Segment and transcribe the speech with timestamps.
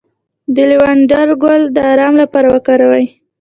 [0.55, 3.05] د لیوانډر ګل د ارام لپاره وکاروئ